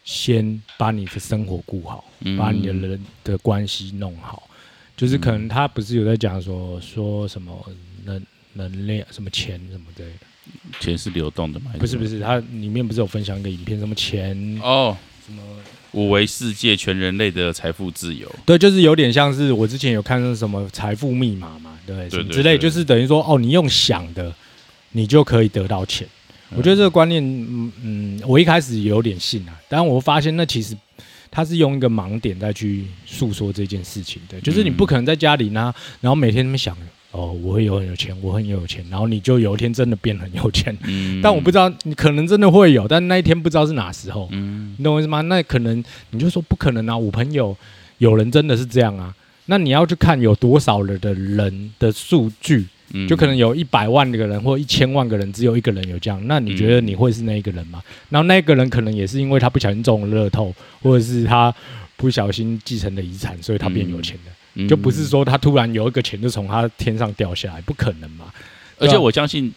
[0.04, 2.04] 先把你的生活顾好，
[2.36, 4.42] 把你的人的关系弄好，
[4.96, 7.64] 就是可能他不是有在讲说说什么
[8.04, 8.20] 能
[8.54, 10.26] 能量什么钱什么之类的，
[10.80, 11.70] 钱是流动的吗？
[11.78, 15.40] 不是不是，他里面不是有分享一个影片，什么钱哦，什么
[15.92, 24.34] 五维世界全人类的财富自由，对，就是有点像是我之前有看到什么财富密码嘛，对，什么之类，就是等于说哦，你用想的，
[24.92, 26.06] 你就可以得到钱。
[26.54, 30.76] 我觉得这个观念，嗯嗯，我一开始有点信啊，但我发现那其实
[31.30, 36.76] 他是用一个盲点再去诉说这件事情的，就是你不可能在家里呢，然后每天那么想，
[37.12, 45.20] 哦，我会有很有钱，我很有钱，然后你就有一天真的变很有钱，嗯，但我不知道你可能真的会有，但那一天不知道是哪时候，嗯，你懂我意思吗？
[45.20, 47.56] 那可能你就说不可能啊，我朋友
[47.98, 49.14] 有人真的是这样啊，
[49.46, 52.66] 那你要去看有多少了的人的数据。
[53.08, 57.82] 就可能有一百万个人或一千万个人，只有一个人有这样，那你觉得你会是那一个人吗？
[58.10, 61.50] 然后那个人可能也是因为他不小心中了乐透，或者是他
[61.96, 64.18] 不小心继承了遗产，所以他变有钱
[64.54, 68.32] 的，就不是说他突然有一个钱就从他天上掉下来，不可能嘛。
[68.78, 69.52] 而且我相信，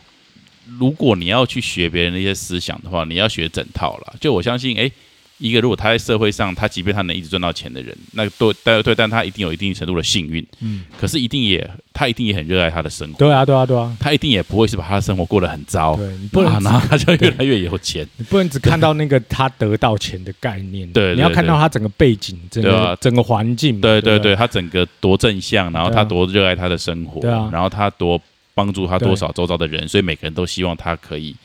[0.80, 4.16] 如果你要去学别人的一些思想的话，你要学整套了。
[4.20, 4.92] 就我相信，哎。
[5.38, 10.46] 一个如果他在社会上，他即便他能一直赚到钱的人，那对对对，但他一定有一定程度的幸运。
[10.62, 13.18] 嗯，可是一定也他一定也很热爱他的生活。
[13.18, 15.98] 对啊，对啊，对啊，他一定也不会是把他的生活过得很糟。
[15.98, 18.08] 对，你不能然后他就 越来越有钱。
[18.16, 20.90] 你不能只看到那个他得到钱的概念。
[20.94, 23.82] 对，你要看到他整个背景，整个整个环境。
[23.82, 27.20] 对对对，他整个多正向，然后他多热爱他的生活。
[27.20, 28.20] 对啊，然后他多
[28.54, 31.36] 帮助他多少周遭的人，所以每个人都希望他可以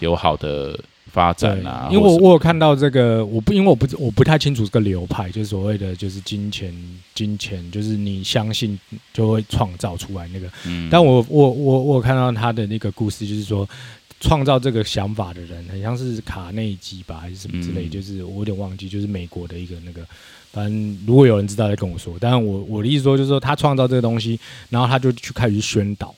[0.00, 0.78] 有好的。
[1.16, 6.70] 发展啊，因为我我有看到这个，我不因为我不我不太清楚这个流派，就是所谓的就是金钱
[7.14, 8.78] 金钱，就是你相信
[9.14, 10.46] 就会创造出来那个。
[10.66, 13.66] 嗯，但我我我我有看到他的那个故事，就是说
[14.20, 20.02] 创造这个想法的人，很像是卡内基吧，还是什么之类，就是我有点忘记，就是美国的一个那个。
[20.52, 22.14] 反正如果有人知道，再跟我说。
[22.20, 26.14] 但是我我的意思说，就是说他创造这个东西，然后他就去开始宣导，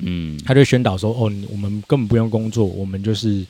[0.00, 3.46] 嗯，他就宣导说，哦，我们根本不用工作，我们就是。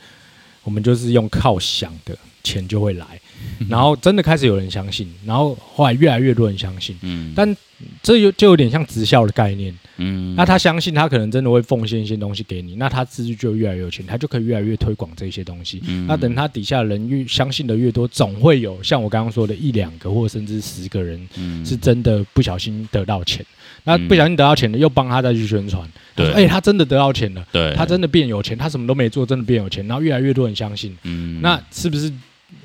[0.65, 3.21] 我们就是用靠想的钱就会来，
[3.69, 6.97] 然后真的开始有人相信，然后后来越来越多人相信。
[7.03, 7.57] 嗯，但
[8.03, 15.81] 这有就有点像直销的概念，嗯，那他相信他可能真的会奉献一些东西给你，那他自己就越来越有钱，他就可以越来越推广这些东西。
[15.87, 16.07] 嗯。
[16.07, 21.65] 那等他底下人越相信的越多，总会有像我刚刚说的一两个或甚至十个人嗯。
[21.65, 23.45] 是真的不小心得到钱。
[23.85, 25.83] 那不小心得到钱的，又帮他再去宣传，
[26.15, 32.13] 对哎、他真的得到钱了，对，他真的变有钱，他什么都没做，真的变有钱，然后越来越多人相信，嗯那是不是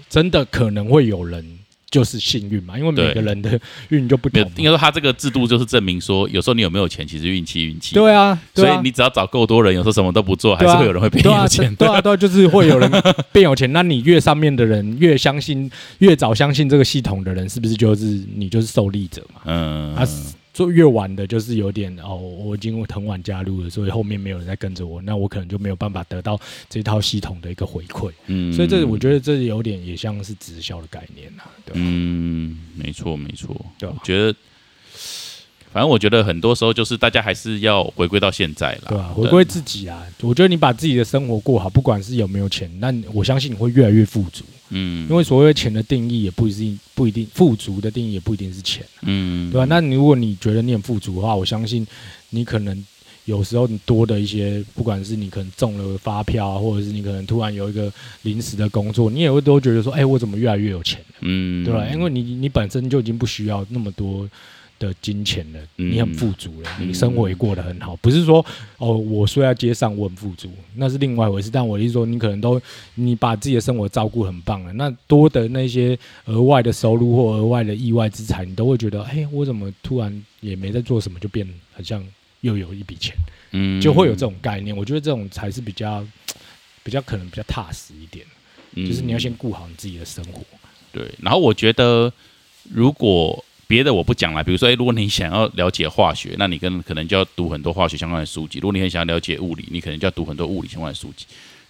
[0.10, 1.44] 真的可能会有人
[1.90, 2.78] 就是幸运嘛？
[2.78, 4.50] 因为每个人的运就不同嘛。
[4.56, 7.96] 没有应该说他这个制度就是证明说，有时候你有没有钱，其实运气运气。
[7.96, 12.92] 对啊，所以你只要找够多人，有时候什么都不做，还是会有人会变有钱对啊，对啊，就是会有人
[13.32, 13.72] 变有钱。
[13.72, 19.42] 那你越上面的人越相信，越早相信这个系统的人，是不是就是你就是受力者嘛？
[19.46, 20.06] 嗯，啊，
[20.58, 28.12] 做越晚的，就是有点哦，我已经很晚加入了，所以后面没有人在跟着我，那我可能就没有办法得到这套系统的一个回馈。
[28.26, 31.80] 嗯所以这我觉得这有点也像是直销的概念呐、对吧？
[31.80, 34.36] 嗯，没错没错，对吧我觉得。
[35.78, 44.44] 反正我觉得很多时候就是大家还是要回归到现在了，对吧、回归自己啊，我觉得你把自己的生活过好，不管是有没有钱，那我相信你会越来越富足。
[44.70, 51.86] 嗯，因为所谓钱的定义也不一定不一定富足的定义也不一定是钱，嗯，对吧、那你如果你觉得你很富足的话，我相信
[52.32, 52.84] 你可能
[53.26, 64.28] 有时候你多的一些，不管是你可能中了发票啊，或者是你可能突然有一个临时的工作，你也会都觉得说，哎、我怎么越来越有钱了，嗯，对吧、因为你你本身就已经不需要那么多。
[64.80, 68.46] 的金钱了，嗯你很富足了，嗯你生活也过得很好，不是说
[68.78, 71.50] 哦，我睡在街上我很富足，那是另外一回事。
[71.50, 72.62] 但我的意思说，你可能都
[72.96, 82.04] 你把自己的生活照顾很棒了，那多的那些额外的收入或额外的意外之财，你都会觉得，哎，我怎么突然也没在做什么，就变很像
[82.42, 83.16] 又有一笔钱，
[83.52, 84.76] 嗯就会有这种概念。
[84.76, 86.06] 我觉得这种才是比较
[86.84, 88.26] 比较可能比较踏实一点，
[88.88, 90.42] 就是你要先顾好你自己的生活。
[90.92, 92.12] 对，然后我觉得
[92.72, 101.26] 如果别的我不讲了，比如说，诶，如果你想要了解化学，那你跟可能就要读很多化学相关的书籍；如果你很想要了解物理，你可能就要读很多物理相关的书籍。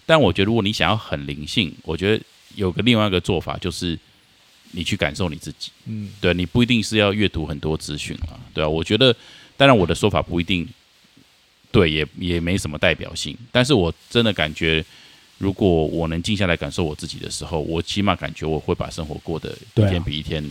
[0.06, 3.98] 但我觉得，如果你想要很灵性，我觉得有个另外一个做法，就是
[4.70, 5.70] 你去感受你自己。
[5.86, 9.14] 嗯，对你不一定是要阅读很多资讯啊，对啊，我觉得，
[9.56, 10.66] 当然我的说法不一定
[11.70, 14.82] 对，也也没什么代表性，但是我真的感觉，
[15.36, 20.42] 如果我能静下来感受我自己的时候，我起码感觉我会把生活过得一天比一天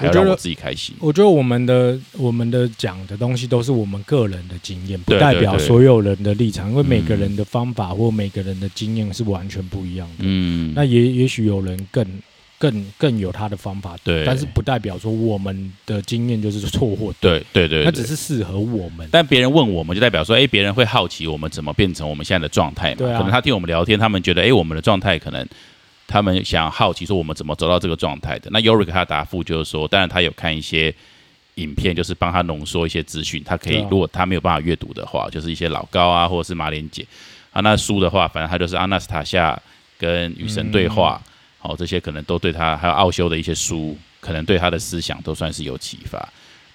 [0.00, 0.94] 还要我觉得让我自己开心。
[0.98, 10.14] 我觉得我们的我们的讲的东西都是我们个人的经验，不代表所有人的立场，因为每个嗯人的方法或每个人的经验是完全不一样的。
[10.20, 12.04] 嗯，那也也许有人更
[12.58, 19.08] 更更有他的方法，对但是不代表说我们的经验就是错或对，对对对，那只是适合我们。
[19.10, 22.96] 但别人问我们，就代表说，哎，别人会好奇我们怎么变成我们现在的状态嘛？
[22.98, 25.46] 对啊可能他听我们聊天，他们觉得，哎，我们的状态可能
[26.10, 28.50] 他们想好奇说我们怎么走到这个状态的。
[28.50, 30.92] 那 Yorick 他的答复就是说，当然他有看一些
[31.54, 37.06] 影片，就是帮他浓缩一些资讯，他可以、啊如果他没有办法阅读的话，就是一些老高啊，或者是马莲姐
[37.52, 37.60] 啊。
[37.60, 39.56] 那书的话，反正他就是阿纳斯塔夏
[39.96, 41.22] 跟与神对话，
[41.58, 46.28] 好、这些可能都对他还有奥修的一些书，可能对他的思想都算是有启发。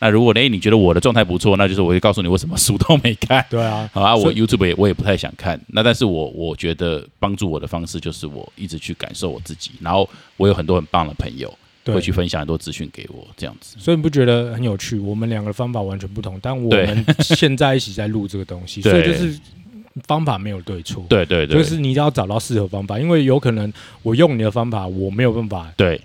[0.05, 3.43] 那如果呢，你觉得我的状态不错，那就是我会告诉你为什么书都没看。
[3.49, 5.59] 对啊，好啊，我 YouTube 也我也不太想看。
[5.69, 11.51] 那但是我我觉得帮助我的方式就是我一直去感受我自己，然后我有很多很棒的朋友
[11.85, 13.77] 会去分享很多资讯给我，这样子。
[13.79, 14.99] 所以你不觉得很有趣？
[14.99, 19.39] 我们两个的方法完全不同，但我们现在一起在录这个东西， 所以就是
[20.05, 21.03] 方法没有对错。
[21.09, 25.99] 对对对，就是你要找到适合方法，因为有可能我用你的方法，我没有办法对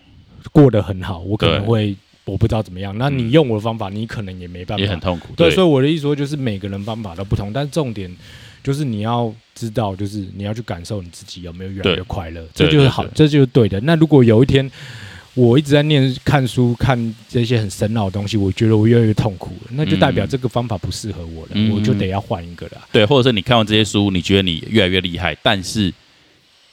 [0.53, 2.97] 过得很好，我可能会我不知道怎么样。
[2.97, 4.83] 那你用我的方法，你可能也没办法。
[4.83, 5.35] 也很痛苦。
[5.37, 8.15] 对，对，所以我的意思说，就是每个人方法都不同，但重点
[8.63, 13.81] 就是你要知道，就是你要去感受你自己有没有越来越快乐，这就是好这就是对的。
[13.81, 14.71] 那如果有一天
[15.35, 22.73] 我一直在念看书、看这些很深奥的东西，我觉得我越来越痛苦了，那就代表嗯这个方法不适合我了，嗯我就得要换一个了。
[22.93, 25.93] 对，或者是你看完这些书，你觉得你越来越厉害，但是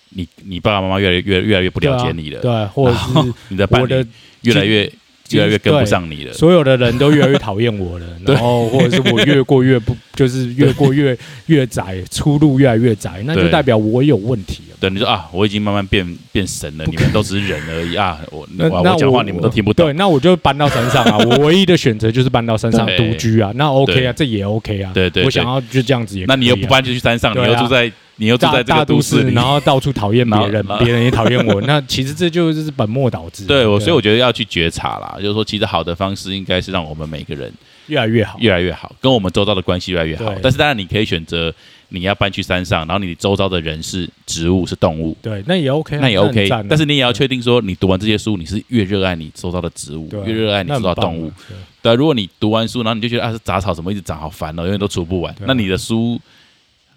[0.10, 4.06] 你你爸爸妈妈越来越越越来越不了解你了，对，或者是你的伴侣
[4.42, 4.98] 越来越精
[5.32, 6.34] 越来越跟不上你了。
[6.34, 14.78] 所有的人都越来越讨厌我了， 对然后或者是我越过越不， 就是越过越越窄，出路越来越窄，那就代表我有问题了。
[14.80, 18.20] 对，你说啊，我已经慢慢变变神了，你们都只是人而已啊！
[18.32, 21.18] 我那那我我讲话你们都听不懂对，那我就搬到山上啊！
[21.26, 24.92] 我唯一的选择就是搬到山上独居啊，那 OK 啊，这也 OK 啊。
[24.94, 33.46] 对对对我想要就这样子也那你又不搬就去山上，你对啊又住在你又住在这个大都市里，然后到处讨厌别人嘛，别人也讨厌我， 那其实这就是本末倒置。
[33.46, 37.52] 对我，所以我啊觉得要去觉察啦，就是说，其实好的方式应该是让我们每个人
[37.88, 38.38] 越来越好。
[38.40, 40.34] 越来越好，跟我们周遭的关系越来越好。
[40.42, 41.54] 但是当然，你可以选择
[41.90, 46.50] 你要搬去山上，然后你周遭的人是植物是动物，对，那也 OK，啊那也 OK。
[46.68, 51.34] 但是你也要确定说，你读完这些书，你是越热爱你周遭的植物啊，越热爱你周遭的动物啊。
[51.82, 55.34] 对如果你读完书，然后你就觉得啊，是杂草怎么一直长，好烦哦，永远都除不完。
[55.46, 56.20] 那你的书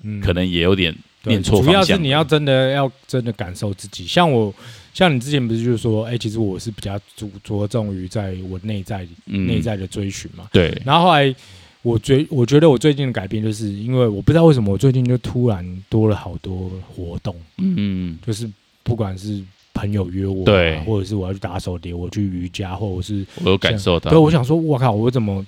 [0.02, 1.84] 嗯可能也有点对念错主要。
[1.84, 4.52] 是你要真的要真的感受自己，像我，
[4.94, 9.46] 像你之前不是就是说，哎、其实我是比较着着重于在我内在嗯。
[9.46, 10.48] 内在的追寻嘛。
[10.52, 11.34] 对，然后后来
[11.82, 18.48] 我觉，我觉得我最近的改变，就是因为我不知道为什么我最近就突然多了好多活动，嗯，就是
[18.82, 19.42] 不管是
[19.72, 20.80] 朋友约我、啊，对。
[20.80, 24.10] 或者是我要去打手碟，我去瑜伽，或者是我有感受到。
[24.10, 25.44] 对，，我想说，我靠，我怎么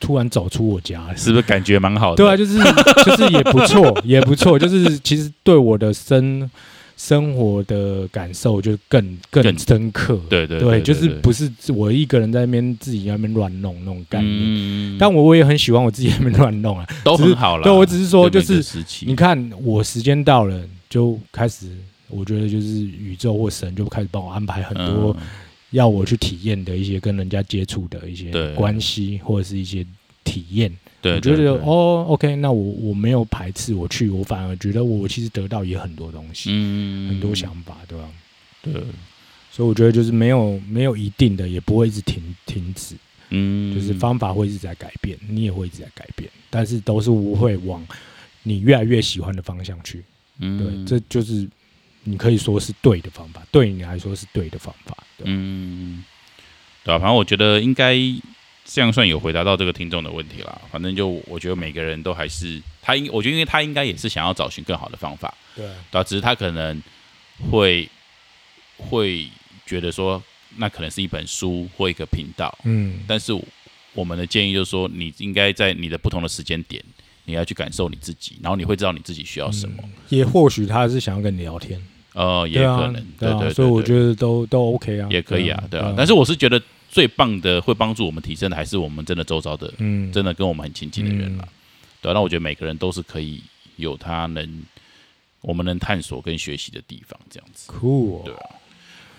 [0.00, 1.14] 突然走出我家？
[1.14, 2.16] 是不是感觉蛮好的？
[2.16, 2.58] 对啊，就是
[3.04, 6.50] 就是也不错， 也不错，就是其实对我的生
[6.96, 10.20] 生活的感受就更更更深刻。
[10.28, 14.38] 对对对，就是不是我一个人在那边自己在那边乱弄那种概念。
[14.38, 16.86] 嗯，但我我也很喜欢我自己在那边乱弄啊。
[17.04, 17.62] 都是很好了。
[17.64, 18.62] 对我只是说就是
[19.06, 21.68] 你看，我时间到了就开始，
[22.08, 25.26] 我觉得就是宇宙或神就开始帮我安排很多嗯
[25.70, 29.86] 要我去体验的一些跟人家接触的一些关系或者是一些
[30.24, 30.72] 体验。
[31.02, 38.08] 对，我觉得哦，OK，那我我没有排斥我去，我反而觉得我其实得到也很多东西，嗯，很多想法，对吧？
[38.62, 38.74] 对，
[39.50, 42.94] 所以我觉得就是没有没有一定的，也不会一直停停止，
[43.30, 47.82] 嗯，就是方法会一直在改变，你也会一直在改变，但是都是我会往
[48.42, 50.04] 你越来越喜欢的方向去。
[50.40, 50.58] 嗯。
[50.58, 51.48] 对，嗯这就是
[52.04, 54.96] 你可以说是对的方法，对你来说是对的方法。
[55.16, 56.04] 对，嗯，
[56.82, 57.94] 对啊，反正我觉得应该
[58.64, 60.60] 这样算有回答到这个听众的问题啦。
[60.70, 66.82] 反正就我觉得每个人都还是他应，我觉得因为他应该也是想要找寻更好的方法，对，对啊，只是他可能
[67.50, 67.88] 会
[68.78, 69.28] 会
[69.66, 70.22] 觉得说，
[70.56, 73.32] 那可能是一本书或一个频道，嗯，但是
[73.92, 76.82] 我们的建议就是说，你应该在你的不同的时间点，
[77.30, 79.76] 你要去感受你自己，然后你会知道你自己需要什么。
[80.08, 81.80] 也或许他是想要跟你聊天，
[82.14, 85.94] 呃，也可能，对对啊，对对，所以我对觉得都都 OK 啊，也可以啊，对啊。
[85.96, 86.60] 但是是我是觉得
[86.90, 91.48] 最棒的会帮助我们提升的，还是我们真的周遭的，嗯，真的跟我们很亲近的人啦嗯。
[92.02, 93.40] 对啊，那我觉得每个人都是可以
[93.76, 94.62] 有他能
[95.40, 97.70] 我们能探索跟学习的地方，这样子。
[97.70, 98.34] 酷对。
[98.34, 98.40] 啊。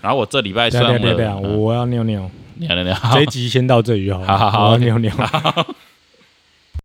[0.01, 4.28] 然后我这礼拜等上了，我要尿尿， 你看，你看，这一集先到这里就好了。
[4.36, 5.16] 好好好我要 OK 尿尿。